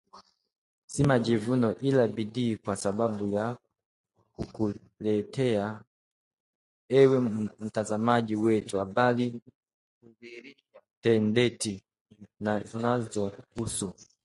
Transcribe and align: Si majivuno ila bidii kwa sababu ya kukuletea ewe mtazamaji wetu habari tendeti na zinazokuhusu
Si 0.91 1.01
majivuno 1.09 1.75
ila 1.79 2.07
bidii 2.07 2.55
kwa 2.57 2.75
sababu 2.75 3.31
ya 3.35 3.57
kukuletea 4.35 5.83
ewe 6.89 7.19
mtazamaji 7.59 8.35
wetu 8.35 8.79
habari 8.79 9.41
tendeti 11.01 11.83
na 12.39 12.59
zinazokuhusu 12.59 13.93